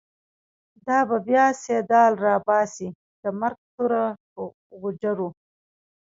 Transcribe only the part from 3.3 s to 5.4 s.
مرگ توره په غوجرو